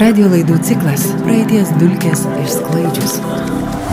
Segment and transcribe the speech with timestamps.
[0.00, 3.18] Radio laidų ciklas Praeities dulkės išsklaidžius.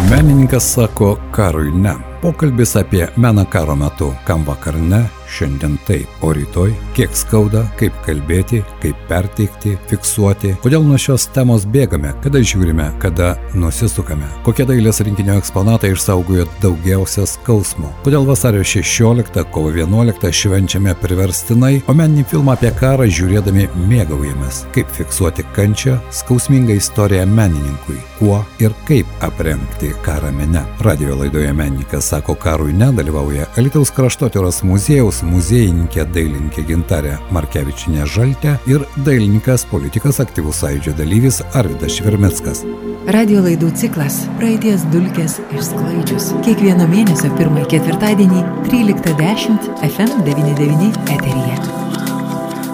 [0.07, 1.97] Menininkas sako karui ne.
[2.21, 5.01] Pokalbis apie meną karo metu, kam vakar ne,
[5.31, 11.65] šiandien taip, o rytoj kiek skauda, kaip kalbėti, kaip perteikti, fiksuoti, kodėl nuo šios temos
[11.71, 19.41] bėgame, kada žiūrime, kada nusisukame, kokie dailės rinkinio eksponatai išsaugojo daugiausia skausmo, kodėl vasario 16,
[19.53, 26.75] kovo 11 švenčiame priverstinai, o meninį filmą apie karą žiūrėdami mėgaujamės, kaip fiksuoti kančią, skausmingą
[26.79, 30.63] istoriją menininkui, kuo ir kaip aprengti karą mene.
[30.85, 38.85] Radio laidoje menininkas sako karui nedalyvauja Alitaus kraštotyros muziejaus muziejininkė dailininkė Gintarė Markevičinė Žaltė ir
[39.05, 42.63] dailininkas politikas aktyvus sąjūdžio dalyvis Arvidas Švirmetskas.
[43.11, 46.31] Radio laidų ciklas Praeities dulkės išsklaidžius.
[46.45, 51.70] Kiekvieno mėnesio pirmąjį ketvirtadienį 13.10 FM99 eteryje.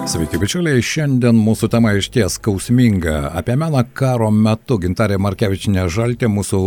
[0.08, 0.80] Sveiki, bičiuliai.
[0.80, 3.26] Šiandien mūsų tema iš ties skausminga.
[3.36, 6.60] Apie meną karo metu Gintarė Markevičinė Žaltė mūsų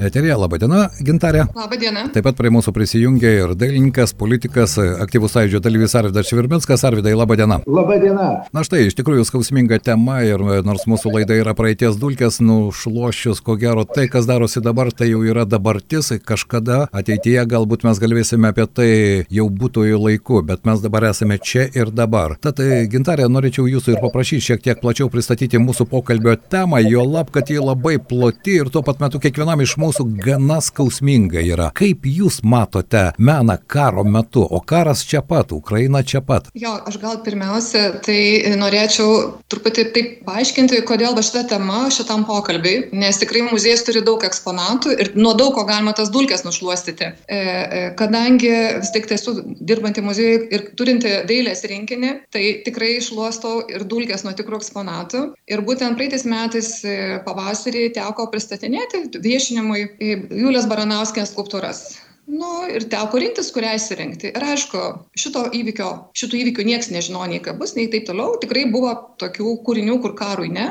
[0.00, 0.38] eterija.
[0.40, 1.42] Labadiena, Gintarė.
[1.52, 2.06] Labadiena.
[2.14, 6.86] Taip pat prie mūsų prisijungia ir dailininkas, politikas, aktyvus sąjūdžio dalyvis Arvidas Švirbinskas.
[6.88, 7.58] Arvidai, labadiena.
[7.68, 8.30] Labadiena.
[8.56, 13.58] Na štai, iš tikrųjų skausminga tema ir nors mūsų laida yra praeities dulkės, nušlošius, ko
[13.60, 16.14] gero, tai, kas darosi dabar, tai jau yra dabartis.
[16.24, 18.90] Kažkada ateityje galbūt mes galėsime apie tai
[19.28, 22.38] jau būtojų laiku, bet mes dabar esame čia ir dabar.
[22.40, 27.32] Tad Gintarė, norėčiau jūsų ir paprašyti šiek tiek plačiau pristatyti mūsų pokalbio temą, jo lab,
[27.34, 31.70] kad ji labai ploti ir tuo pat metu kiekvienam iš mūsų gana skausminga yra.
[31.76, 36.50] Kaip jūs matote meną karo metu, o karas čia pat, Ukraina čia pat?
[36.54, 38.18] Jo, aš gal pirmiausia, tai
[38.60, 39.16] norėčiau
[39.50, 44.94] truputį taip paaiškinti, kodėl va šita tema šitam pokalbiui, nes tikrai muziejus turi daug eksponatų
[44.96, 47.10] ir nuo daug ko galima tas dulkes nušluostyti.
[47.26, 52.44] E, e, kadangi vis tik tai esu dirbanti muziejui ir turinti dailės rinkinį, tai
[52.76, 55.22] tikrai išluostau ir dulkes nuo tikrų eksponatų.
[55.48, 61.96] Ir būtent praeitais metais e, pavasarį teko pristatinėti viešinimui Julės Baranauskės skulptūras.
[62.26, 64.32] Nu, ir teko rinktis, kurią įsirinkti.
[64.34, 64.82] Ir aišku,
[65.16, 65.88] šito įvykio,
[66.18, 68.34] šitų įvykių niekas nežino, nei ką bus, nei taip toliau.
[68.42, 68.92] Tikrai buvo
[69.22, 70.66] tokių kūrinių, kur karui ne.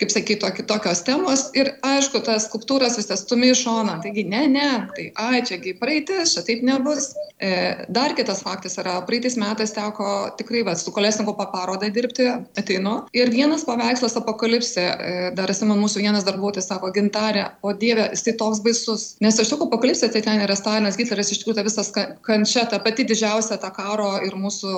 [0.00, 4.68] Kaip sakyti, tokios temos ir aišku, tas skulptūras visas stumi į šoną, taigi ne, ne,
[4.96, 7.10] tai ai, čiagi praeitis, čia taip nebus.
[7.40, 7.50] E,
[7.92, 12.30] dar kitas faktas yra, praeitais metais teko tikrai, va, su kolesniko paparodai dirbti,
[12.60, 12.96] ateinu.
[13.16, 18.24] Ir vienas paveikslas apokalipsė, e, dar esame mūsų vienas darbuotojas, sako, gintarė, o dieve, jis
[18.24, 19.06] tai toks baisus.
[19.20, 21.92] Nes iš tikrųjų apokalipsė tai ten yra Stalinas, Hitleris, iš tikrųjų ta visas
[22.24, 24.76] kančia, ta pati didžiausia ta karo ir mūsų,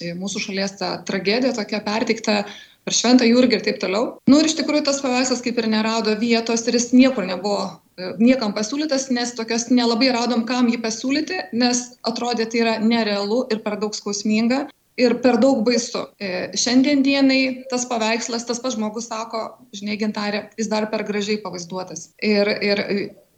[0.00, 2.44] e, mūsų šalies ta tragedija tokia pertikta
[2.84, 4.12] per šventą jurgį ir taip toliau.
[4.30, 8.12] Nu ir iš tikrųjų tas paveikslas kaip ir nerado vietos ir jis niekur nebuvo e,
[8.20, 13.64] niekam pasiūlytas, nes tokios nelabai radom, kam jį pasiūlyti, nes atrodė tai yra nerealu ir
[13.64, 14.66] per daug skausminga.
[14.94, 16.04] Ir per daug baisu.
[16.22, 19.40] E, šiandien dienai tas paveikslas, tas pats žmogus sako,
[19.74, 22.12] žinai, gintarė, jis dar per gražiai pavaizduotas.
[22.22, 22.84] Ir, ir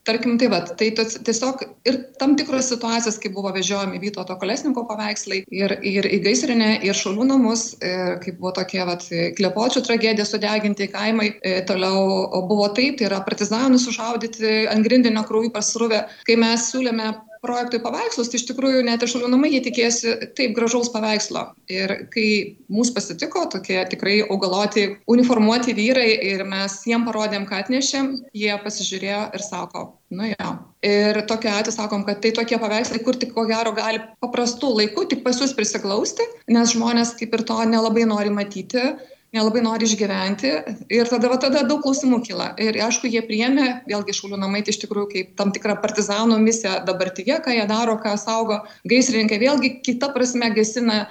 [0.06, 4.86] tarkim tai vat tai tas tiesiog ir tam tikros situacijos kai buvo vežiojami vytauto kolesniko
[4.88, 9.06] paveikslai ir ir į gaisrinę ir šaulių namus ir kaip buvo tokie vat
[9.38, 15.52] klepočių tragedija sudeginti kaimai e, toliau buvo taip tai yra partizanų sušaudyti ant grindinio krauju
[15.54, 16.04] pasruvę.
[16.26, 17.12] Kai mes siūlėme
[17.46, 21.46] projektui paveikslus, tai iš tikrųjų net ir šalių jie tikėjosi taip gražaus paveikslo.
[21.72, 22.28] Ir kai
[22.72, 29.22] mūsų pasitiko tokie tikrai augaloti, uniformuoti vyrai ir mes jiem parodėm, ką atnešėm, jie pasižiūrėjo
[29.38, 30.52] ir sako, nu jo.
[30.86, 35.08] Ir tokiu atveju sakom, kad tai tokie paveikslai, kur tik ko gero gali paprastų laikų
[35.10, 38.92] tik pas jūs prisiklausti, nes žmonės kaip ir to nelabai nori matyti
[39.36, 40.52] nelabai nori išgyventi.
[40.96, 42.48] Ir tada va tada daug klausimų kyla.
[42.62, 46.80] Ir aišku jie priėmė vėlgi šaulių namai tai iš tikrųjų kaip tam tikrą partizanų misiją
[46.88, 48.62] dabartyje ką jie daro ką saugo.
[48.88, 51.04] Gaisrininkai vėlgi kita prasme gesina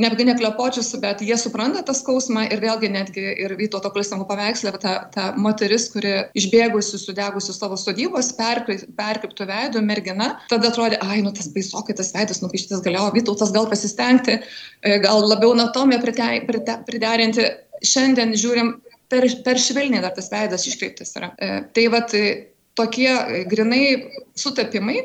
[0.00, 4.72] netgi ne klepočius, bet jie supranta tą skausmą ir vėlgi netgi ir Vytauto Kulsnavo paveikslė,
[4.80, 11.34] ta, ta moteris, kuri išbėgusi, sudegusi savo sodybos, perkiptų veidų mergina, tada atrodė, ai, nu
[11.36, 16.00] tas baisokai tas veidas nupaišytas galėjo, Vytautas gal pasistengti, e, gal labiau anatomiją
[16.88, 17.50] priderinti,
[17.86, 18.74] šiandien žiūrim
[19.12, 21.32] per, per švelniai dar tas veidas iškreiptas yra.
[21.36, 22.24] E, tai vat e,
[22.78, 23.84] tokie e, grinai
[24.38, 24.98] sutapimai,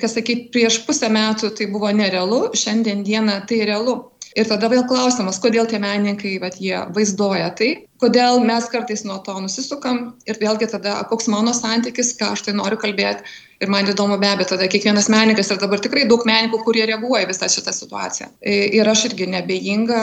[0.00, 3.98] kas sakyt, prieš pusę metų tai buvo nerealu, šiandien dieną tai realu.
[4.38, 7.70] Ir tada vėl klausimas, kodėl tie menininkai, vat, jie vaizduoja tai,
[8.00, 12.56] kodėl mes kartais nuo to nusisukam ir vėlgi tada koks mano santykis, ką aš tai
[12.56, 16.62] noriu kalbėti Ir man įdomu be abejo, tada kiekvienas menininkas ir dabar tikrai daug menininkų,
[16.64, 18.30] kurie reaguoja visą šitą situaciją.
[18.40, 19.98] Ir aš irgi nebejinga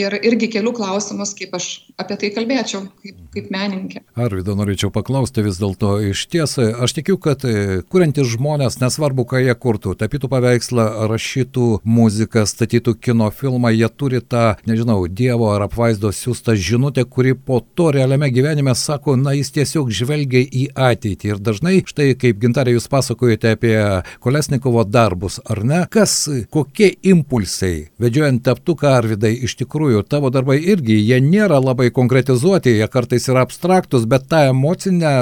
[0.00, 1.66] ir irgi keliu klausimus, kaip aš
[2.00, 4.00] apie tai kalbėčiau, kaip, kaip menininkė.
[4.16, 9.42] Arvido norėčiau paklausti vis dėlto iš tiesą, aš tikiu, kad e, kuriantys žmonės, nesvarbu, ką
[9.44, 15.66] jie kurtų, tapytų paveikslą, rašytų muziką, statytų kino filmą, jie turi tą, nežinau, Dievo ar
[15.68, 21.32] apvaizdos siūstą žinutę, kuri po to realiame gyvenime sako, na jis tiesiog žvelgia į ateitį.
[21.34, 23.76] Ir dažnai, štai kaip gintarė jūs pasakojate, apie
[24.22, 25.82] Kolesnikovo darbus, ar ne?
[25.92, 26.14] Kas,
[26.52, 32.88] kokie impulsai, vedžiojant teptuką Arvidai, iš tikrųjų tavo darbai irgi, jie nėra labai konkretizuoti, jie
[32.92, 35.12] kartais yra abstraktus, bet ta emocinė,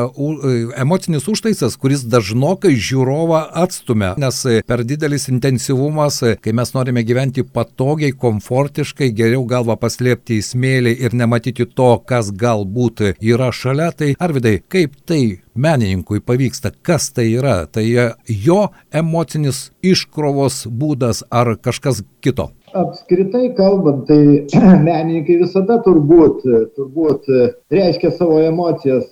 [0.80, 8.12] emocinis užtaisas, kuris dažnokai žiūrovą atstumia, nes per didelis intensyvumas, kai mes norime gyventi patogiai,
[8.16, 14.58] komfortiškai, geriau galva paslėpti į smėlį ir nematyti to, kas galbūt yra šalia, tai Arvidai,
[14.72, 15.22] kaip tai
[15.54, 17.84] menininkui pavyksta, kas tai yra, tai
[18.26, 18.62] jo
[19.02, 22.50] emocinis iškrovos būdas ar kažkas kito?
[22.70, 24.46] Apskritai kalbant, tai
[24.88, 26.44] menininkai visada turbūt,
[26.76, 27.26] turbūt
[27.74, 29.10] reiškia savo emocijas.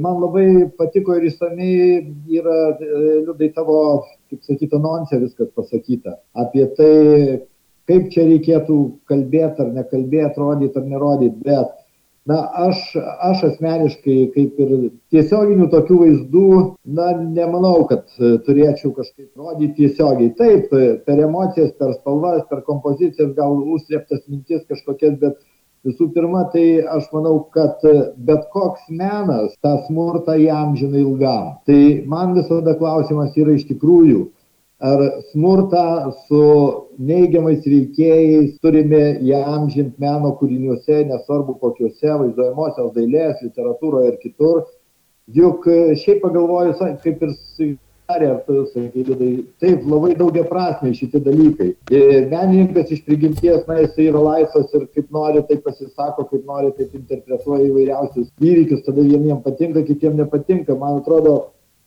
[0.00, 0.46] Man labai
[0.80, 2.02] patiko ir įsamei
[2.40, 3.78] yra, liūdai tavo,
[4.32, 6.18] kaip sakyta, nonsė viskas pasakyta.
[6.36, 6.92] Apie tai,
[7.88, 11.79] kaip čia reikėtų kalbėti ar nekalbėti, rodyti ar nerodyti, bet
[12.28, 12.80] na aš
[13.28, 14.72] aš asmeniškai kaip ir
[15.14, 16.48] tiesioginių tokių vaizdų
[16.98, 20.34] na nemanau kad e, turėčiau kažkaip rodyt tiesiogiai.
[20.36, 25.38] Taip e, per emocijas per spalvas per kompozicijas gal užslėptas mintis kažkokias bet
[25.88, 27.94] visų pirma tai aš manau kad e,
[28.28, 31.54] bet koks menas tą smurtą įamžina ilgam.
[31.64, 34.26] Tai man visada klausimas yra iš tikrųjų
[34.80, 36.42] ar smurtą su
[36.98, 44.64] neigiamais veikėjais turime įamžint meno kūriniuose, nesvarbu kokiuose, vaizduojamosios dailės, literatūroje ir kitur.
[45.30, 45.68] Juk
[46.00, 47.36] šiaip pagalvojus, kaip ir
[48.10, 49.30] darė, ar tu sakai, tai
[49.62, 51.70] taip, labai daugia prasme šitie dalykai.
[52.32, 56.96] Menininkas iš prigimties, na, jis yra laisvas ir kaip nori, taip pasisako, kaip nori, taip
[56.98, 60.76] interpretuoja įvairiausius įvykius, tada vieniems patinka, kitiems nepatinka.
[60.80, 61.36] Man atrodo,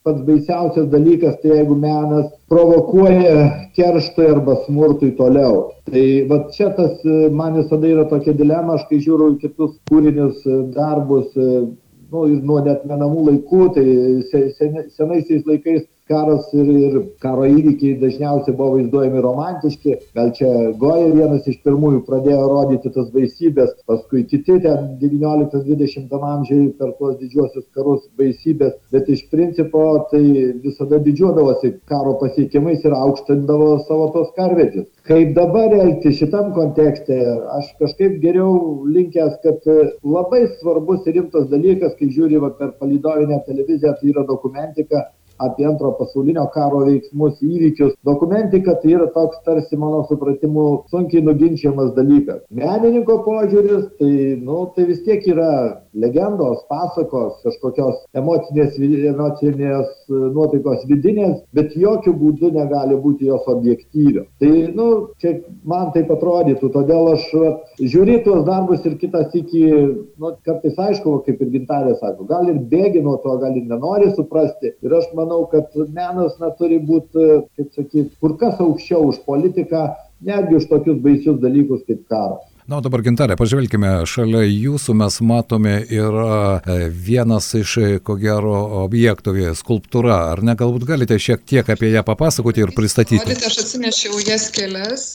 [0.04, 5.70] pats baisiausias dalykas, tai jeigu menas provokuoja kerštui arba smurtui toliau.
[5.90, 7.00] Tai va čia tas
[7.32, 10.44] man visada yra tokia dilema, aš kai žiūriu kitus kūrinius,
[10.76, 13.88] darbus, nu, nuo net menamų laikų, tai
[14.98, 19.96] senaisiais laikais karas ir, ir karo įvykiai dažniausiai buvo vaizduojami romantiški.
[20.18, 26.68] Gal čia Goja vienas iš pirmųjų pradėjo rodyti tas baisybės, paskui kiti ten 19-20 amžiai
[26.80, 30.24] per tuos didžiuosius karus baisybės, bet iš principo tai
[30.64, 34.90] visada didžiuodavosi karo pasiekimais ir aukštindavo savo tos karvedžius.
[35.08, 37.18] Kaip dabar elgti šitam kontekste,
[37.58, 39.66] aš kažkaip geriau linkęs, kad
[40.04, 45.08] labai svarbus rimtas dalykas, kai žiūri va, per palidovinę televiziją, tai yra dokumentika,
[45.48, 47.96] apie antrojo pasaulinio karo veiksmus, įvykius.
[48.08, 52.44] Dokumentika tai yra toks tarsi mano supratimu sunkiai nuginčiamas dalykas.
[52.54, 55.52] Menininko požiūris, tai, nu, tai vis tiek yra
[55.94, 58.78] legendos, pasakos, kažkokios emocinės,
[59.14, 64.28] emocinės nuotaikos vidinės, bet jokių būdų negali būti jos objektyvios.
[64.42, 64.88] Tai, nu,
[65.22, 65.36] čia
[65.70, 67.28] man taip atrodytų, todėl aš
[67.82, 69.64] žiūri tuos darbus ir kitas iki,
[70.18, 74.12] nu, kartais aišku, kaip ir gintarė sako, gal ir bėgi nuo to, gal ir nenori
[74.18, 74.74] suprasti.
[74.84, 77.28] Ir aš manau, kad menas na, turi būti,
[77.58, 79.86] kaip sakyti, kur kas aukščiau už politiką,
[80.30, 82.53] netgi už tokius baisius dalykus kaip karas.
[82.64, 88.16] Na, o dabar gintarė, pažvelkime, šalia jūsų mes matome yra e, vienas iš, e, ko
[88.22, 88.54] gero,
[88.86, 90.22] objektų, skulptūra.
[90.32, 93.20] Ar ne, galbūt galite šiek tiek apie ją papasakoti ir pristatyti?
[93.20, 95.06] Rodyti, aš atsinešiau jas kelias.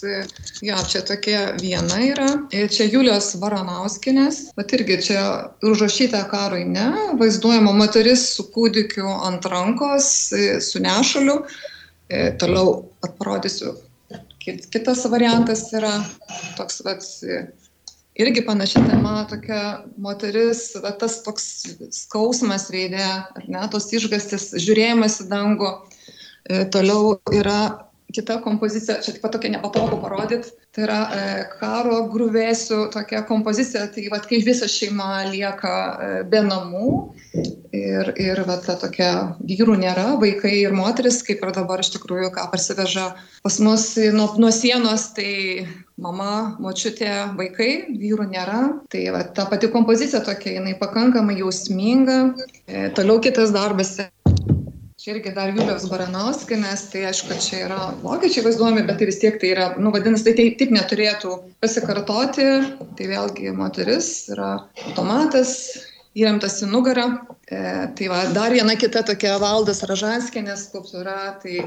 [0.60, 2.28] Jo, čia tokia viena yra.
[2.52, 4.42] Čia Julius Varanauskinės.
[4.60, 5.24] Bet irgi čia
[5.64, 6.90] užrašyta karui ne.
[7.16, 10.12] Vaizduojama moteris su kūdikiu ant rankos,
[10.68, 11.40] su nešaliu.
[12.40, 12.82] Toliau
[13.16, 13.78] parodysiu
[14.42, 15.90] Kitas variantas yra
[16.56, 17.04] toks, vat,
[18.18, 19.62] irgi panaši tema, tokia
[20.00, 21.48] moteris, va, tas toks
[21.94, 23.04] skausmas veidė,
[23.38, 25.74] ar ne, tos išgastis, žiūrėjimas į dangų.
[26.48, 27.60] E, toliau yra
[28.14, 31.24] kita kompozicija, čia taip pat tokia nepatogu parodyti, tai yra e,
[31.60, 36.86] karo grūvėsių tokia kompozicija, tai va, kai visa šeima lieka e, be namų
[37.74, 39.10] ir, ir va, ta tokia
[39.40, 43.08] vyrų nėra, vaikai ir moteris, kaip ir dabar iš tikrųjų, ką parsiveža
[43.44, 45.66] pas mus nuo, nuo sienos, tai
[45.98, 48.60] mama, močiutė, vaikai, vyrų nėra.
[48.92, 52.20] Tai va, ta pati kompozicija tokia, jinai pakankamai jausminga.
[52.66, 53.96] E, toliau kitas darbas
[55.08, 59.38] čia irgi dar Julius Baranauskinas, tai aišku, čia yra vokiečiai vaizduomi, bet tai vis tiek
[59.40, 62.48] tai yra, nu, vadinasi, tai taip, taip neturėtų pasikartoti.
[62.98, 64.50] Tai vėlgi moteris yra
[64.88, 65.54] automatas,
[66.18, 67.06] įremtas į nugarą,
[67.48, 71.62] tai va, dar viena kita tokia valdas Ražanskienės skulptūra, tai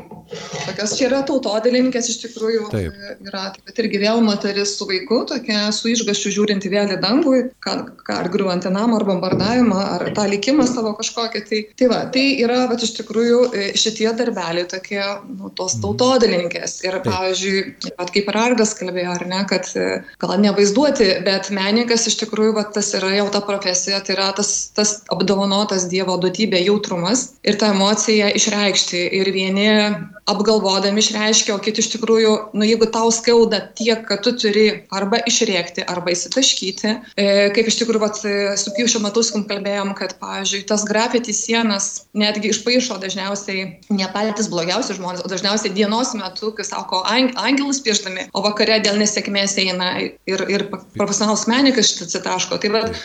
[0.68, 2.94] tokios čia yra tautodėlininkės iš tikrųjų Taip.
[2.94, 7.34] E, yra, pat irgi vėl moteris su vaiku, tokia su išgaščiu žiūrinti vėl į dangų,
[7.66, 11.42] ar griuojantį namą, ar bombardavimą, ar tą likimą savo kažkokį.
[11.50, 15.02] Tai, tai va, tai yra, va, iš tikrųjų e, šitie darbeliai tokie,
[15.34, 15.84] nu, tos mhm.
[15.88, 16.78] tautodėlininkės.
[16.86, 17.10] Ir, Taip.
[17.10, 17.66] pavyzdžiui,
[17.98, 19.74] pat kaip ir Argas kalbėjo, ar ne, kad
[20.22, 24.54] gal nevaizduoti, bet menininkas iš tikrųjų, va, tas yra jau ta profesija, tai yra tas,
[24.78, 29.06] tas apdovanotas tas Dievo duotybė jautrumas ir tą emociją išreikšti.
[29.22, 29.68] Ir vieni
[30.30, 35.20] apgalvodami išreiškia, o kiti iš tikrųjų, nu jeigu tau skauda tiek, kad tu turi arba
[35.28, 37.26] išrėkti, arba įsitaškyti, e,
[37.56, 38.22] kaip iš tikrųjų vat,
[38.62, 44.96] su Piušiu Matuskum kalbėjom, kad, pavyzdžiui, tas grafiti sienas netgi išpaišo dažniausiai ne patys blogiausi
[45.00, 50.46] žmonės, o dažniausiai dienos metu, kai sako, angelus pieštami, o vakare dėl nesėkmės eina ir,
[50.48, 52.62] ir profesionalus menininkas šitą atsitaško.
[52.62, 53.02] Tai vat,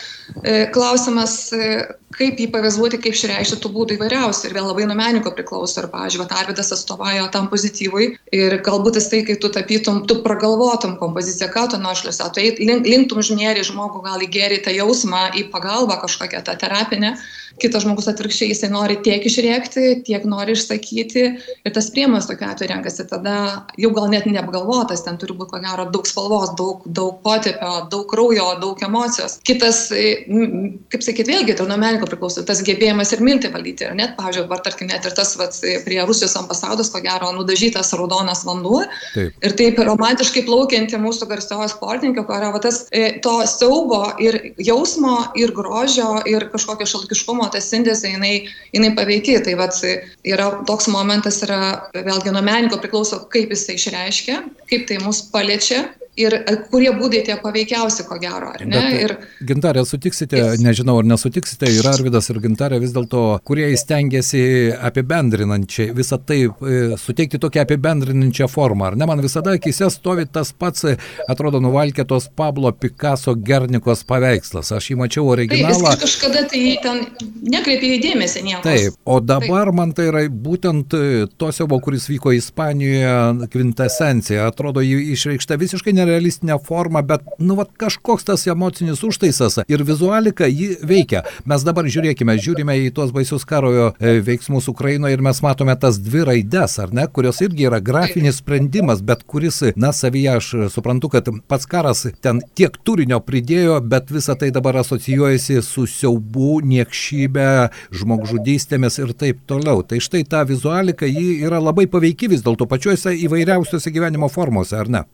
[0.74, 4.48] klausimas, e, kaip jį pavaizduoti, kaip išreikšti tų būdų įvairiausių.
[4.48, 5.80] Ir vėl labai nuo menininko priklauso.
[5.82, 8.08] Ir, pavyzdžiui, Arvidas atstovauja tam pozityvui.
[8.34, 12.86] Ir galbūt jis tai, kai tu tapytum, tu pragalvotum kompoziciją, ką tu nuošliuose, tu link,
[12.88, 17.16] linktum žmėrį žmogų gal į gerį tą jausmą, į pagalbą kažkokią tą terapinę
[17.62, 22.70] kitas žmogus atvirkščiai jisai nori tiek išrėkti, tiek nori išsakyti ir tas priemas tokiu atveju
[22.72, 23.36] renkasi tada
[23.80, 28.04] jau gal net neapgalvotas, ten turi būti ko gero daug spalvos, daug, daug potėpio, daug
[28.10, 29.38] kraujo, daug emocijos.
[29.46, 33.88] Kitas, kaip sakyti, vėlgi, tai nuo menininko priklauso tas gebėjimas ir mintį valdyti.
[33.88, 37.92] Ir net, pavyzdžiui, var tarkim, net ir tas vat, prie Rusijos ambasados, ko gero, nudažytas
[37.96, 38.82] raudonas vanduo.
[39.14, 39.36] Taip.
[39.46, 45.54] Ir taip romantiškai plaukianti mūsų garsioji sportininkė, va, tas e, to siaubo ir jausmo, ir
[45.56, 48.32] grožio, ir kažkokio šalkiškumo ta sintezė, jinai,
[48.76, 49.40] jinai paveikia.
[49.44, 49.78] Tai vat,
[50.26, 51.60] yra toks momentas, yra
[51.96, 55.84] vėlgi nuo meninko priklauso, kaip jisai išreiškia, kaip tai mus paliečia
[56.20, 58.72] ir e, kurie būdai tie paveikiausi, ko gero, ar ne?
[58.76, 59.14] Bet, ir...
[59.48, 60.62] Gintarė, sutiksite, jis...
[60.64, 64.42] nežinau ar nesutiksite, ir Arvidas, ir Gintarė vis dėlto, kurie įstengiasi
[64.88, 69.08] apibendrinančiai visą tai, e, suteikti tokią apibendrinančią formą, ar ne?
[69.08, 70.96] Man visada akise stovi tas pats, e,
[71.28, 74.72] atrodo, nuvalkėtos Pablo Picasso Gernikos paveikslas.
[74.76, 75.92] Aš jį mačiau originalą.
[75.92, 77.04] Taip, kažkada tai ten
[77.44, 78.64] nekreipė įdėmėsi nieko.
[78.66, 79.76] Taip, o dabar Taip.
[79.76, 80.96] man tai yra būtent
[81.36, 84.48] to siaubo, kuris vyko Ispanijoje, kvintesencija.
[84.50, 89.84] Atrodo, jį išreikšta visiškai ne nerealistinę formą, bet, nu, vat, kažkoks tas emocinis užtaisas ir
[89.86, 91.24] vizualika jį veikia.
[91.48, 95.98] Mes dabar žiūrėkime, žiūrime į tuos baisius karojo e, veiksmus Ukrainoje ir mes matome tas
[96.02, 101.10] dvi raides, ar ne, kurios irgi yra grafinis sprendimas, bet kuris, na, savyje aš suprantu,
[101.12, 107.48] kad pats karas ten tiek turinio pridėjo, bet visa tai dabar asocijuojasi su siaubu, niekšybė,
[107.96, 109.82] žmogžudystėmis ir taip toliau.
[109.86, 114.90] Tai štai ta vizualika, ji yra labai paveiki vis dėlto pačiuose įvairiausiuose gyvenimo formose, ar
[114.92, 115.04] ne?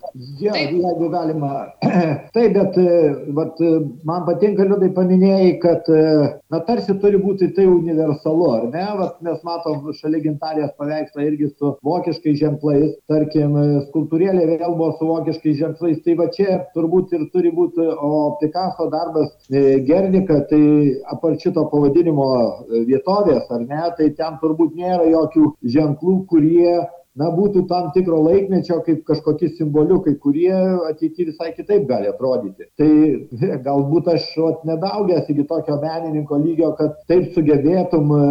[0.42, 1.52] Ja, jeigu galima.
[2.34, 2.78] Taip, bet
[3.36, 3.62] vat,
[4.08, 8.84] man patinka, liūdai paminėjai, kad na, tarsi turi būti tai universalu, ar ne?
[8.98, 13.56] Vat, mes matom šalia gintarės paveikslą irgi su vokiškais ženklais, tarkim,
[13.88, 18.88] skultūrėlė vėl buvo su vokiškais ženklais, tai va čia turbūt ir turi būti, o Picasso
[18.92, 20.62] darbas e, Gernika, tai
[21.12, 22.28] apart šito pavadinimo
[22.88, 26.80] vietovės, ar ne, tai ten turbūt nėra jokių ženklų, kurie
[27.18, 30.54] na būtų tam tikro laikmečio kaip kažkokie simboliukai kurie
[30.88, 32.68] ateity visai kitaip gali atrodyti.
[32.80, 32.90] Tai
[33.66, 38.22] galbūt aš vat nedaugęs iki tokio menininko lygio kad taip sugebėtum e,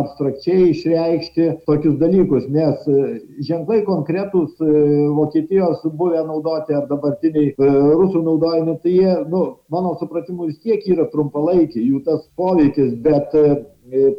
[0.00, 3.08] abstrakčiai išreikšti tokius dalykus nes e,
[3.48, 4.76] ženklai konkretūs e,
[5.16, 9.42] vokietijos buvę naudoti ar dabartiniai rusų naudojami tai jie nu
[9.74, 13.34] mano supratimu vis tiek yra trumpalaikiai jų tas poveikis bet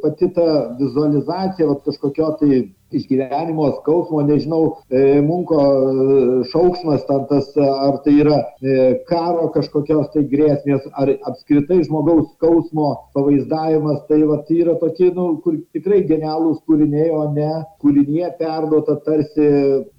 [0.04, 2.58] pati ta vizualizacija vat kažkokio tai
[2.94, 6.18] išgyvenimo skausmo, nežinau, e, munko e,
[6.52, 8.78] šauksmas, ten tas, ar tai yra e,
[9.10, 15.28] karo kažkokios tai grėsmės, ar apskritai žmogaus skausmo pavaizdavimas, tai va, tai yra tokie, nu,
[15.44, 17.50] kur tikrai genialūs kūriniai, o ne
[17.84, 19.48] kūrinė perduota tarsi,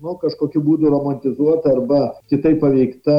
[0.03, 3.17] nu, kažkokiu būdu romantizuota arba kitaip paveikta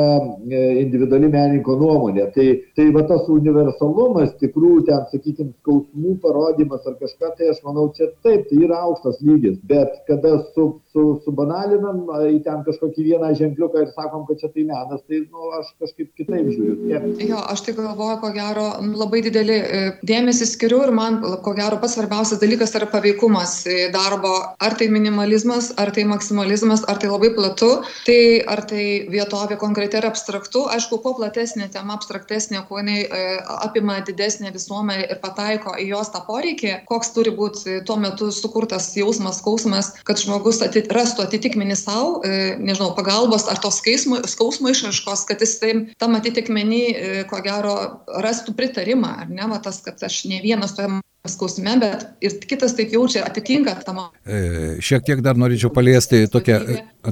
[0.47, 2.29] individuali menininko nuomonė.
[2.35, 7.89] Tai, tai va tas universalumas, tikrų ten, sakykime, skausmų parodimas ar kažką, tai aš manau,
[7.97, 13.31] čia taip, tai yra aukštas lygis bet kada su su subanalinam į ten kažkokį vieną
[13.37, 16.75] ženkliuką ir sakom kad čia tai menas tai nu aš kažkaip kitaip žiūriu.
[16.83, 18.65] Skeptiškai jo aš tai galvoju ko gero
[19.01, 23.87] labai didelį e, dėmesį skiriu ir man ko gero pats svarbiausias dalykas yra paveikumas e,
[23.95, 24.33] darbo.
[24.63, 27.71] Ar tai minimalizmas ar tai maksimalizmas ar tai labai platu
[28.05, 28.19] tai
[28.53, 30.67] ar tai vietovė konkreti ar abstraktu.
[30.75, 33.23] Aišku kuo platesnė tema abstraktesnė kuo jinai e,
[33.63, 38.91] apima didesnę visuomenę ir pataiko į jos tą poreikį koks turi būt tuo metu sukurtas
[38.99, 39.52] jausmas skausmas
[40.07, 45.41] kad žmogus ati rastų atitikmenį sau e, nežinau pagalbos ar to skausmo skausmo išraiškos kad
[45.41, 50.25] jis tai tam atitikmeny e, ko gero rastų pritarimą ar ne va tas kad aš
[50.31, 54.01] ne vienas toje skausme, bet ir kitas taip jaučia, atitinka tam.
[54.27, 56.57] E, šiek tiek dar norėčiau paliesti tokią.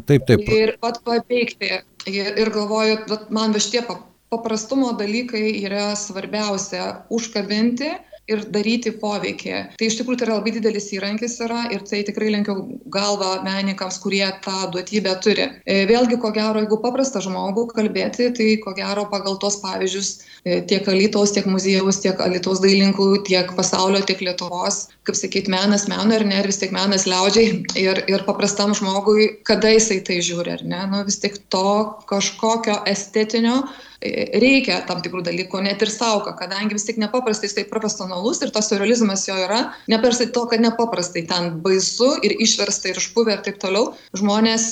[0.04, 0.44] Taip, taip.
[0.52, 1.78] Ir pat paveikti.
[2.12, 2.98] Ir, ir galvoju,
[3.32, 3.86] man va šitie
[4.32, 7.92] paprastumo dalykai yra svarbiausia- užkabinti
[8.32, 9.56] ir daryti poveikį.
[9.80, 12.56] Tai iš tikrųjų tai yra labai didelis įrankis yra ir tai tikrai lenkiu
[12.94, 15.48] galvą menininkams kurie tą duotybę turi.
[15.66, 20.12] E, vėlgi ko gero jeigu paprastą žmogų kalbėti tai ko gero pagal tuos pavyzdžius
[20.46, 25.88] e, tiek alytaus tiek muziejaus tiek alytaus dailininkų tiek pasaulio tiek lietuvos kaip sakyt menas
[25.92, 30.20] menui ar ne ir vis tiek menas liaudžiai ir ir paprastam žmogui kada jisai tai
[30.26, 30.82] žiūri ar ne?
[30.92, 31.68] Nu vis tik to
[32.10, 33.62] kažkokio estetinio
[34.02, 38.70] reikia tam tikrų dalykų net ir sauka kadangi vis tik nepaprastai jisai profesionalus ir tas
[38.72, 39.60] siurrealizmas jo yra
[39.92, 44.66] nepaprastai to kad nepaprastai ten baisu ir išversta ir išpuvę ir taip toliau žmones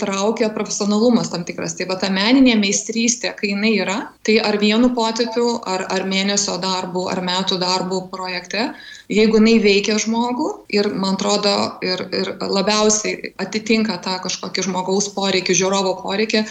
[0.00, 1.74] traukia profesionalumas tam tikras.
[1.74, 6.56] Tai va ta meninė meistrystė kai jinai yra tai ar vienu potėpiu ar ar mėnesio
[6.62, 8.70] darbu ar metų darbu projekte
[9.10, 15.58] jeigu jinai veikia žmogų ir man atrodo ir ir labiausiai atitinka tą kažkokį žmogaus poreikį
[15.58, 16.46] žiūrovo poreikį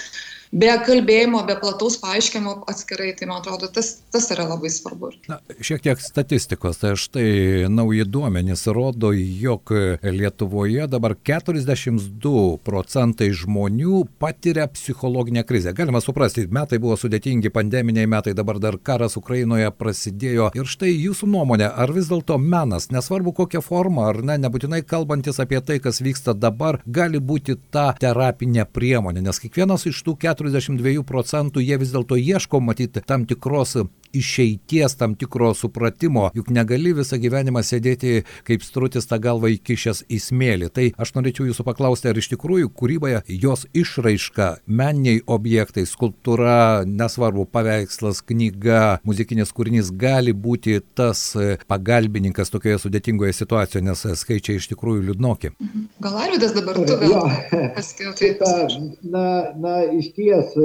[0.52, 5.12] be kalbėjimo be plataus paaiškinimo atskirai tai man atrodo tas tas yra labai svarbu.
[5.30, 9.72] Na šiek tiek statistikos tai štai nauji duomenys rodo jog
[10.04, 15.74] lietuvoje dabar keturiasdešims du procentai žmonių patiria psichologinę krizę.
[15.74, 20.52] Galima suprasti metai buvo sudėtingi pandeminiai metai dabar dar karas ukrainoje prasidėjo.
[20.56, 25.42] Ir štai jūsų nuomone ar vis dėlto menas nesvarbu kokia forma ar ne nebūtinai kalbantis
[25.44, 29.24] apie tai kas vyksta dabar gali būti ta terapinė priemonė?
[29.26, 33.78] Nes kiekvienas iš tų keturiasdešim keturiasdešim dviejų procentų jie vis dėlto ieško matyt tam tikros
[34.20, 40.20] išeities tam tikro supratimo juk negali visą gyvenimą sėdėti kaip strutis tą galvą įkišęs į
[40.28, 40.72] smėlį.
[40.76, 47.46] Tai aš norėčiau jūsų paklausti ar iš tikrųjų kūryboje jos išraiška meniniai objektai skulptūra nesvarbu
[47.52, 51.28] paveikslas knyga muzikinis kūrinys gali būti tas
[51.70, 55.54] pagalbininkas tokioje sudėtingoje situacijoje nes skaičiai iš tikrųjų liūdnoki.
[55.60, 55.88] Mhm.
[56.04, 57.30] gal arvydas dabar tu gal
[57.76, 58.14] paskiau
[59.16, 59.26] na
[59.66, 60.56] na išties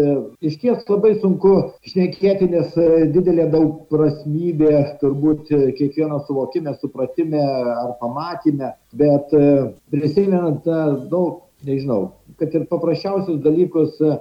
[0.41, 1.55] išties labai sunku
[1.87, 2.75] šnekėti nes
[3.15, 11.41] didelė didelė daugprasmybė turbūt e, kiekvieno suvokime supratime ar pamatyme bet e, prisimenant tą nu
[11.65, 14.17] nežinau kad ir paprasčiausius dalykus e,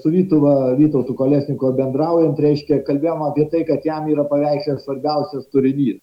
[0.00, 5.98] su vytuva vytautu kolesniku bendraujant reiškia kalbėjom apie tai kad jam yra paveiksle svarbiausias turinys.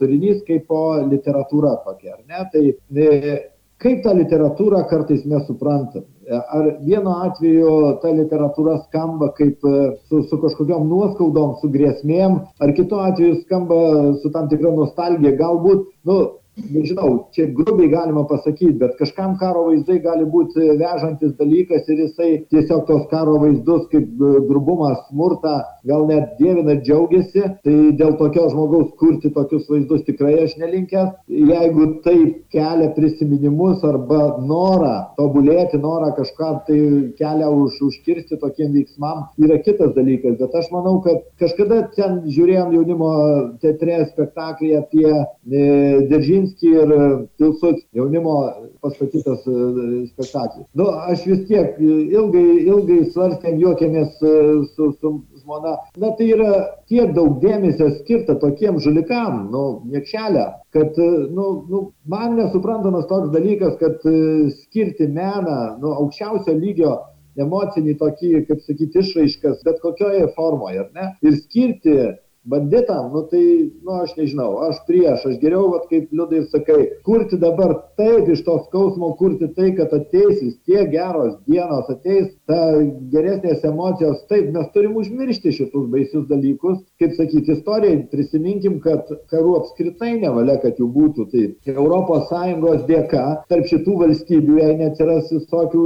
[0.00, 2.42] Turinys kaipo literatūra tokia ar ne?
[2.52, 2.64] Tai
[3.82, 6.06] kaip tą literatūrą kartais mes suprantam?
[6.26, 9.62] Ar vienu atveju ta literatūra skamba kaip
[10.08, 13.78] su su kažkokiom nuoskaudom su grėsmėm ar kitu atveju skamba
[14.22, 15.36] su tam tikra nostalgija?
[15.38, 16.18] Galbūt nu
[16.56, 22.30] nežinau čia grubiai galima pasakyt bet kažkam karo vaizdai gali būt vežantis dalykas ir jisai
[22.52, 24.08] tiesiog tuos karo vaizdus kaip
[24.48, 27.44] grubumą smurtą gal net dievina džiaugiasi.
[27.64, 31.12] Tai dėl tokio žmogaus kurti tokius vaizdus tikrai aš nelinkęs.
[31.28, 32.16] Jeigu tai
[32.54, 36.80] kelia prisiminimus arba norą tobulėti norą kažką tai
[37.20, 40.38] kelią už užkirsti tokiem veiksmam yra kitas dalykas.
[40.40, 43.12] Bet aš manau kad kažkada ten žiūrėjom jaunimo
[43.62, 45.26] teatre spektaklį apie e,
[46.10, 50.66] deržin Kaminski ir Pilsudskis jaunimo pastatytas e, spektaklis.
[50.74, 54.34] Nu, aš vis tiek ilgai, ilgai svarstėm, juokėmės e,
[54.74, 55.76] su, su žmona.
[55.98, 56.52] Na tai yra
[56.88, 63.32] tiek daug dėmesio skirta tokiem žulikam, nu, niekšelę, kad, e, nu, nu, man nesuprantamas toks
[63.34, 64.06] dalykas, kad
[64.62, 66.96] skirti meną, nu, aukščiausio lygio
[67.36, 71.10] emocinį tokį, kaip sakyti, išraiškas, bet kokioje formoje, ar ne?
[71.26, 71.96] Ir skirti
[72.46, 77.38] banditam nu tai nu aš nežinau aš prieš aš geriau vat kaip liudai sakai kurti
[77.42, 82.58] dabar taip iš to skausmo kurti tai kad ateis vis tiek geros dienos ateis ta
[83.12, 86.78] geresnės emocijos taip mes turim užmiršti šitus baisius dalykus.
[87.00, 91.26] Kaip sakyt istorijoj prisiminkim kad karų apskritai nevalia kad jų būtų.
[91.32, 91.42] Tai
[92.30, 95.84] sąjungos dėka tarp šitų valstybių jei neatsiras visokių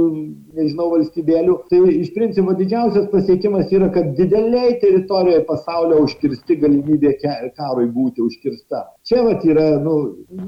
[0.59, 7.15] nežinau valstybėlių tai iš principo didžiausias pasiekimas yra kad didelėj teritorijoj pasaulio užkirsti galimybė
[7.57, 9.93] karui būti užkirsta čia vat yra nu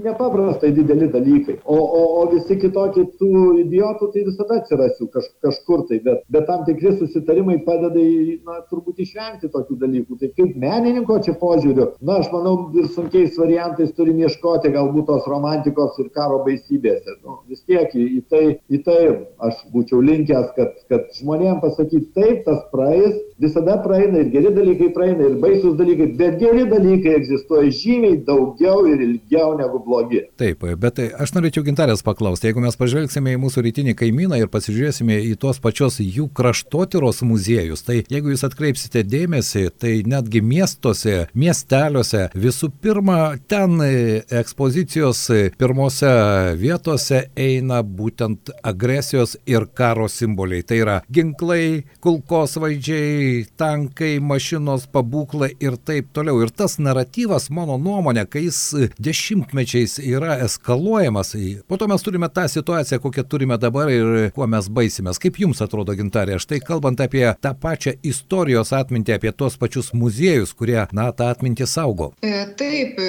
[0.03, 1.57] nepaprastai dideli dalykai.
[1.65, 3.31] O o o visi kitokie tų
[3.65, 8.05] idiotų tai visada atsiras jų kaž kažkur tai bet bet tam tikri susitarimai padeda
[8.47, 10.19] na turbūt išvengti tokių dalykų.
[10.21, 15.27] Tai kaip menininko čia požiūriu na aš manau ir sunkiais variantais turim ieškoti galbūt tos
[15.27, 19.01] romantikos ir karo baisybėse nu vis tiek į į tai į tai
[19.49, 24.93] aš būčiau linkęs kad kad žmonėm pasakyt taip tas praeis visada praeina ir geri dalykai
[24.95, 30.23] praeina ir baisūs dalykai bet geri dalykai egzistuoja žymiai daugiau ir ilgiau negu blogi.
[30.39, 34.51] Taip bet tai aš norėčiau gintarės paklausti jeigu mes pažvelgsime į mūsų rytinį kaimyną ir
[34.53, 41.27] pasižiūrėsime į tuos pačios jų kraštotyros muziejus tai jeigu jūs atkreipsite dėmesį tai netgi miestuose
[41.33, 45.25] miesteliuose visų pirma ten ekspozicijos
[45.57, 46.11] pirmose
[46.59, 50.63] vietose eina būtent agresijos ir karo simboliai.
[50.63, 56.41] Tai yra ginklai kulkosvaidžiai tankai mašinos pabūklai ir taip toliau.
[56.43, 58.59] Ir tas naratyvas mano nuomone kai jis
[58.99, 61.35] dešimtmečiais yra eskaluojamas.
[61.67, 65.21] Po to mes turime tą situaciją kokią turime dabar ir kuo mes baisimės.
[65.21, 70.53] Kaip jums atrodo gintare štai kalbant apie tą pačią istorijos atmintį apie tuos pačius muziejus
[70.57, 72.11] kurie na tą atmintį saugo?
[72.23, 72.99] Taip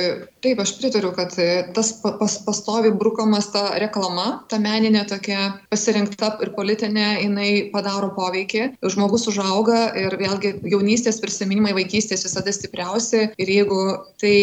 [0.44, 1.32] taip aš pritariu kad
[1.74, 8.64] tas pas pastoviai brukamas ta reklama ta meninė tokia pasirinkta ir politinė jinai padaro poveikį.
[8.94, 13.80] Žmogus užauga ir vėlgi jaunystės prisiminimai vaikystės visada stipriausi ir jeigu
[14.20, 14.34] tai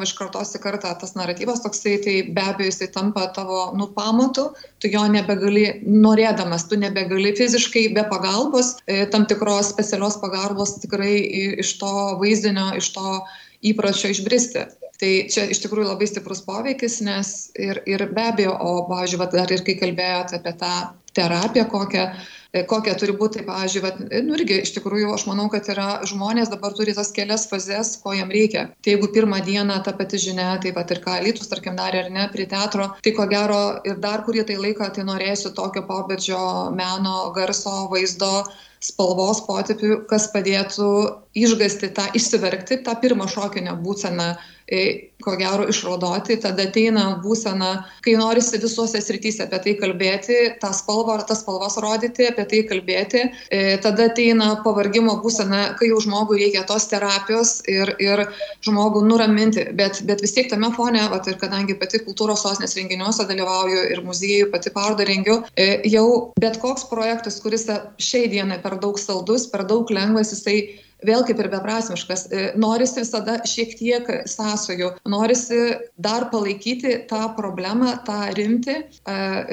[0.00, 3.92] perduodama iš kartos į kartą tas naratyvas toksai tai be abejo jisai tampa tavo nu
[3.94, 4.54] pamatu.
[4.80, 8.78] Tu jo nebegali norėdamas tu nebegali fiziškai be pagalbos
[9.12, 11.20] tam tikros specialios pagalbos tikrai
[11.60, 13.26] iš to vaizdinio iš to
[13.62, 14.66] įpročio išbristi.
[15.00, 19.52] Tai čia iš tikrųjų labai stiprus poveikis nes ir ir be abejo o pavyzdžiui dar
[19.52, 20.74] ir kai kalbėjot apie tą
[21.16, 22.04] terapiją kokią
[22.66, 23.36] kokia turi būt.
[23.38, 27.12] Tai pavyzdžiui vat nu irgi iš tikrųjų aš manau kad yra žmonės dabar turi tas
[27.14, 28.64] kelias fazes ko jiem reikia.
[28.82, 32.10] Tai jeigu pirmą dieną ta pati žinia tai vat ir ką alytus tarkim darė ar
[32.10, 36.42] ne prie teatro tai ko gero ir dar kurį tai laiką tai norėsiu tokio pobūdžio
[36.74, 38.32] meno garso vaizdo
[38.80, 40.90] spalvos potėpių kas padėtų
[41.36, 44.32] išgąstį tą išsiverkti tą pirmą šokinę būseną
[45.20, 47.70] ko gero išraudoti tada ateina būsena
[48.04, 52.62] kai norisi visose srityse apie tai kalbėti tą spalvą ar tas spalvas rodyti apie tai
[52.70, 53.24] kalbėti
[53.84, 58.24] tada ateina pavargimo būsena kai jau žmogui reikia tos terapijos ir ir
[58.66, 59.66] žmogų nuraminti.
[59.76, 64.04] Bet bet vis tiek tame fone vat ir kadangi pati kultūros sostinės renginiuose dalyvauju ir
[64.06, 65.40] muziejuj pati parodą rengiu
[65.84, 66.06] jau
[66.40, 67.66] bet koks projektas kuris
[67.98, 70.60] šiai dienai per daug saldus per daug lengvas jisai
[71.06, 72.26] vėl kaip ir beprasmiškas
[72.60, 75.60] norisi visada šiek tiek sąsajų norisi
[76.02, 78.76] dar palaikyti tą problemą tą rimtį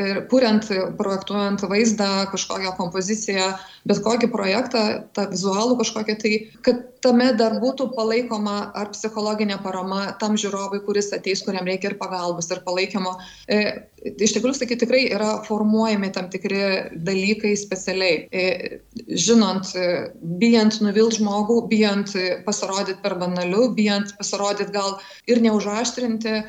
[0.04, 0.68] ir kuriant
[1.00, 3.52] projektuojant vaizdą kažkokią kompoziciją
[3.88, 4.84] bet kokį projektą
[5.16, 11.12] tą vizualų kažkokį tai kad tame dar būtų palaikoma ar psichologinė parama tam žiūrovui kuris
[11.16, 13.14] ateis kuriam reikia ir pagalbos ir palaikymo.
[14.08, 16.62] Iš tikrųjų sakyt tikrai yra formuojami tam tikri
[17.08, 18.80] dalykai specialiai.
[19.28, 19.74] Žinant
[20.42, 21.37] bijant nuvilt žmogų
[21.69, 22.13] bijant
[22.45, 24.97] pasirodyt per banaliu bijant pasirodyt gal
[25.28, 26.41] ir neužaštrinti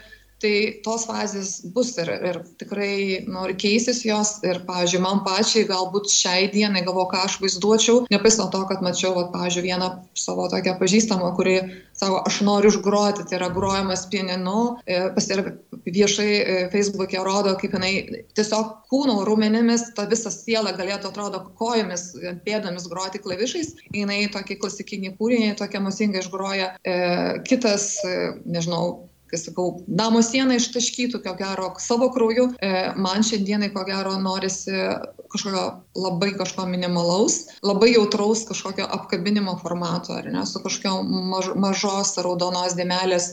[0.43, 4.37] tai tos fazės bus ir ir tikrai nu ir keisis jos.
[4.47, 9.15] Ir pavyzdžiui man pačiai galbūt šiai dienai galvoju ką aš vaizduočiau nepaisant to kad mačiau
[9.19, 11.59] vat pavyzdžiui vieną savo tokią pažįstamą kuri
[11.99, 14.79] sako aš noriu užgroti tai yra grojimas pianinu
[15.17, 15.43] pas ją
[15.89, 17.93] viešai feisbuke rodo kaip jinai
[18.39, 22.11] tiesiog kūno raumenimis ta visa siela galėtų atrodo kojomis
[22.47, 23.75] pėdomis groti klavišais.
[23.95, 26.73] Jinai tokį klasikinį kūrinį tokią emocingai išgroja
[27.49, 27.91] kitas
[28.47, 29.67] nežinau kai sakau
[30.01, 32.47] namo siena ištaškytų ko gero savo krauju
[33.07, 34.75] man šiandienai ko gero norisi
[35.35, 35.65] kažkokio
[36.05, 37.37] labai kažko minimalaus
[37.71, 41.03] labai jautraus kažkokio apkabinimo formato ar ne su kažkokio
[41.35, 43.31] maž mažos raudonos dėmelės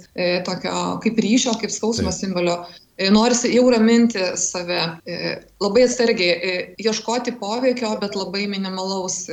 [0.49, 2.60] tokio kaip ryšio kaip skausmo simbolio
[3.12, 4.81] norisi jau raminti save
[5.62, 9.25] labai atsargiai ieškoti poveikio bet labai minimalaus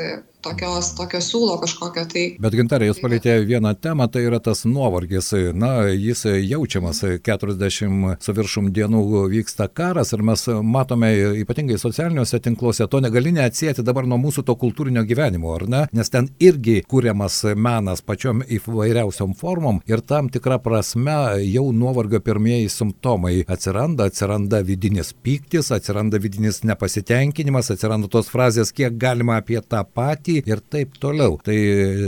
[0.43, 5.31] tokios tokio siūlo kažkokio tai bet gintare jūs palietėt vieną temą tai yra tas nuovargis.
[5.55, 7.03] Na jis jaučiamas.
[7.25, 13.85] Keturiasdešim su viršum dienų vyksta karas ir mes matome ypatingai socialiniuose tinkluose to negali neatsieti
[13.87, 15.85] dabar nuo mūsų to kultūrinio gyvenimo ar ne?
[15.95, 22.71] Nes ten irgi kuriamas menas pačiom įvairiausiom formom ir tam tikra prasme jau nuovargio pirmieji
[22.73, 29.83] simptomai atsiranda atsiranda vidinis pyktis atsiranda vidinis nepasitenkinimas atsiranda tos frazės kiek galima apie tą
[29.85, 31.39] patį ir taip toliau.
[31.45, 31.57] Tai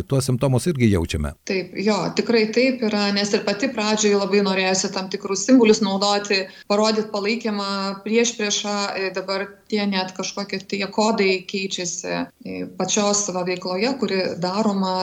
[0.09, 1.35] tuos simptomus irgi jaučiame.
[1.49, 6.45] Taip jo tikrai taip yra nes ir pati pradžioj labai norėjosi tam tikrus simbolius naudoti
[6.71, 7.71] parodyt palaikymą
[8.05, 8.77] priešpriešą
[9.17, 14.95] dabar tie net kažkokie tie kodai keičiasi pačios va veikloje kuri daroma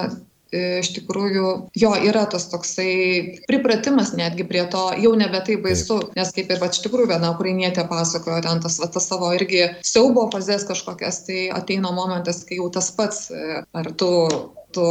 [0.51, 6.33] iš tikrųjų jo yra tas toksai pripratimas netgi prie to jau nebe taip baisu nes
[6.35, 10.27] kaip ir vat iš tikrųjų viena ukrainietė pasakojo ten tas va tas savo irgi siaubo
[10.33, 14.11] fazes kažkokias tai ateina momentas kai jau tas pats ar tu
[14.75, 14.85] tu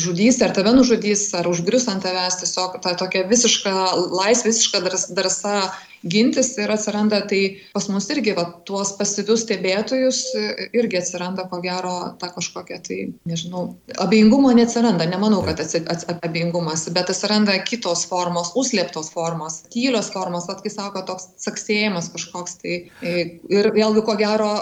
[0.00, 3.74] žudysi ar tave nužudys ar užgrius ant tavęs tiesiog ta tokia visiška
[4.20, 4.82] laisvė visiška
[5.16, 5.56] drąsa
[6.06, 7.40] gintis ir atsiranda tai
[7.74, 10.20] pas mus irgi va tuos pasyvius stebėtojus
[10.76, 13.64] irgi atsiranda ko gero ta kažkokia tai nežinau
[14.04, 15.08] abejingumo neatsiranda.
[15.10, 20.72] Nemanau kad atsi ats abejingumas bet atsiranda kitos formos užslėptos formos tylios formos vat kai
[20.72, 24.52] sako toks caksėjimas kažkoks tai ir vėlgi ko gero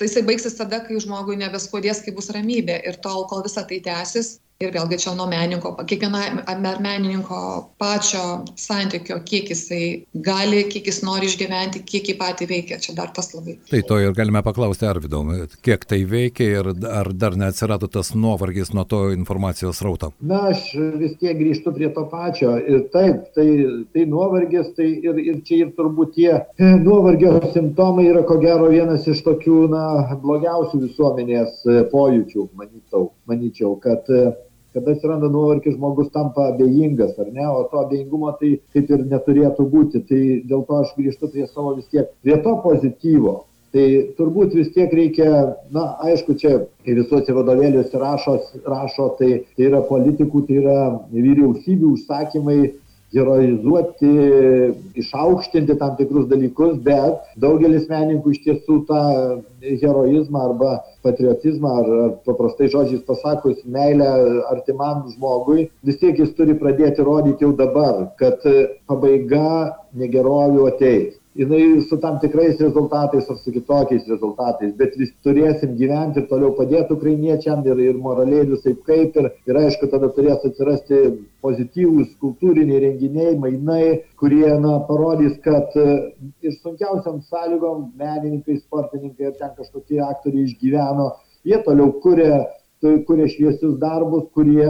[0.00, 2.78] tai jisai baigsis tada kai žmogui nebeskaudės kai bus ramybė.
[2.88, 7.36] Ir tol kol visa tai tęsis ir vėlgi čia nuo menininko kiekvienam ar menininko
[7.80, 8.24] pačio
[8.60, 9.84] santykio kiek jisai
[10.26, 12.76] gali kiek jis nori išgyventi kiek jį patį veikia.
[12.84, 15.22] Čia dar tas labai tai to ir galime paklausti arvydo
[15.64, 20.10] kiek tai veikia ir ar dar neatsirado tas nuovargis nuo to informacijos srauto?
[20.20, 20.66] Na aš
[21.00, 22.52] vis tiek grįžtu prie to pačio.
[22.60, 23.48] Ir taip tai
[23.96, 28.68] tai nuovargis tai ir ir čia ir turbūt tie e, nuovargio simptomai yra ko gero
[28.76, 29.88] vienas iš tokių na
[30.20, 34.28] blogiausių visuomenės e, pojūčių manyčiau manyčiau kad e,
[34.74, 37.46] kada atsiranda nuovargis žmogus tampa abejingas ar ne?
[37.48, 40.02] O to abejingumo tai kaip ir neturėtų būti.
[40.08, 43.36] Tai dėl to aš grįžtu prie savo vis tiek prie to pozityvo.
[43.70, 43.86] Tai
[44.18, 45.28] turbūt vis tiek reikia
[45.70, 48.34] na aišku čia kai visuose vadovėliuose rašo
[48.66, 50.78] rašo tai tai yra politikų tai yra
[51.12, 52.58] vyriausybių užsakymai
[53.14, 54.10] heroizuoti
[55.02, 59.00] išaukštinti tam tikrus dalykus bet daugelis menininkų iš tiesų tą
[59.82, 60.72] heroizmą arba
[61.06, 64.10] patriotizmą ar ar paprastais žodžiais pasakius meilę
[64.52, 68.46] artimam žmogui vis tiek jis turi pradėti rodyt jau dabar kad
[68.90, 69.46] pabaiga
[70.02, 76.16] negerovių ateis jinai su tam tikrais rezultatais ar su kitokiais rezultatais bet vis turėsim gyvent
[76.18, 80.42] ir toliau padėt ukrainiečiam ir ir moraliai ir visaip kaip ir ir aišku tada turės
[80.48, 80.98] atsirasti
[81.46, 89.54] pozityvūs kultūriniai renginiai mainai kurie na parodys kad ir sunkiausiom sąlygom menininkai sportininkai ar ten
[89.56, 91.12] kažkokie aktoriai išgyveno.
[91.46, 92.46] Jie toliau kuria
[93.06, 94.66] kuria šviesius darbus kurie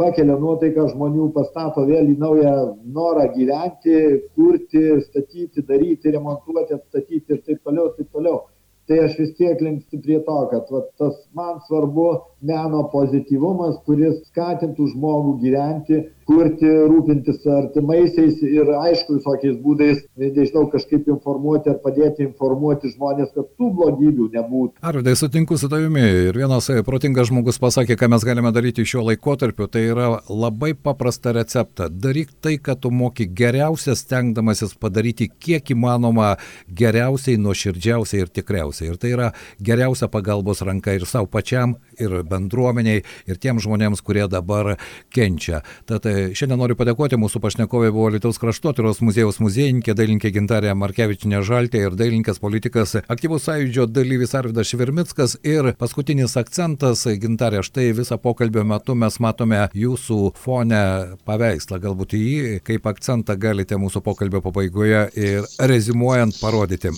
[0.00, 2.54] pakelia nuotaiką žmonių pastato vėl į naują
[2.96, 3.98] norą gyventi
[4.36, 8.42] kurti statyti daryti remontuoti atstatyti ir taip toliau taip toliau.
[8.88, 12.08] Tai aš vis tiek linkstu prie to kad vat tas man svarbu
[12.42, 21.08] meno pozityvumas kuris skatintų žmogų gyventi kurti rūpintis artimaisiais ir aišku visokiais būdais nežinau kažkaip
[21.10, 24.78] informuoti ar padėti informuoti žmones kad tų blogybių nebūtų.
[24.86, 29.68] Arvydai sutinku su tavimi ir vienas protingas žmogus pasakė ką mes galime daryti šiuo laikotarpiu.
[29.72, 31.88] Tai yra labai paprastą receptą.
[31.90, 36.36] Daryk tai ką tu moki geriausia stengdamasis padaryti kiek įmanoma
[36.68, 38.92] geriausiai nuoširdžiausiai ir tikriausiai.
[38.92, 39.30] Ir tai yra
[39.62, 44.74] geriausia pagalbos ranka ir sau pačiam ir bendruomeniai ir tiems žmonėms, kurie dabar
[45.14, 45.62] kenčia.
[45.88, 51.42] Tad e, šiandien noriu padėkoti, mūsų pašnekovai buvo Lietuvos kraštotyros muziejaus muziejininkė, dailininkė Gintarė Markevičinė
[51.46, 55.36] Žaltė ir dailininkas politikas aktyvus sąjūdžio dalyvis Arvidas Švirmickas.
[55.46, 60.82] Ir paskutinis akcentas, Gintarė, štai visą pokalbio metu mes matome jūsų fone
[61.28, 66.92] paveikslą, galbūt jį kaip akcentą galite mūsų pokalbio pabaigoje ir rezimuojant parodyti.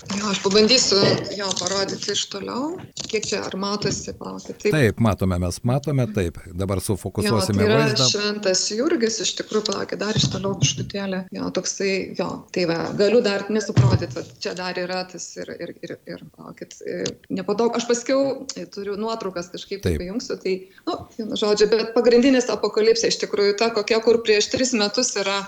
[0.00, 0.98] Jo, aš pabandysiu
[1.36, 2.70] jo parodyti iš toliau.
[3.10, 4.56] Kiek čia ar matosi, palaukit.
[4.62, 4.72] Taip.
[4.72, 6.38] taip, matome, mes matome, taip.
[6.56, 8.06] Dabar sufokusuosime jo, tai vaizdą.
[8.08, 11.20] Šventas Jurgis, iš tikrųjų, palaukit, dar iš toliau biškutėlė.
[11.36, 15.94] Jo, toksai, jo, tai va, galiu dar nesuprodyti, čia dar yra tas ir, ir, ir,
[16.08, 17.02] ir palaukit, e,
[17.36, 17.76] nepadaug.
[17.76, 18.24] Aš paskiau
[18.56, 20.00] e, turiu nuotraukas kažkaip taip.
[20.00, 20.56] pajungsiu, tai,
[20.88, 25.42] nu, vienu žodžiu, bet pagrindinis apokalipsė iš tikrųjų ta, kokia, kur prieš tris metus yra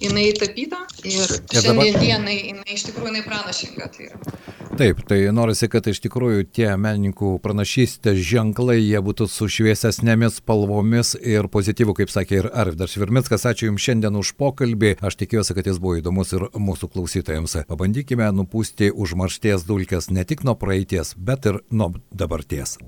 [0.00, 2.02] jinai tapyta ir, ir šiandien dabar...
[2.02, 3.90] dienai jinai iš tikrųjų jinai pranašinga.
[3.94, 4.34] Tai yra.
[4.74, 11.12] Taip, tai norisi, kad iš tikrųjų tie menininkų pranašystės ženklai, jie būtų su šviesesnėmis spalvomis
[11.20, 13.46] ir pozityvų, kaip sakė ir Arvidas Švirmickas.
[13.46, 14.96] Ačiū Jums šiandien už pokalbį.
[15.04, 17.60] Aš tikiuosi, kad jis buvo įdomus ir mūsų klausytojams.
[17.70, 22.80] Pabandykime nupūsti užmaršties dulkes ne tik nuo praeities, bet ir nuo dabarties.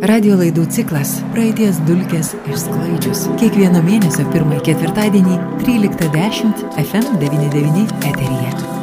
[0.00, 3.26] Radio laidų ciklas Praeities dulkės išsklaidžius.
[3.42, 5.36] Kiekvieno mėnesio pirmąjį ketvirtadienį
[5.66, 8.79] 13.10 FM99 eteryje.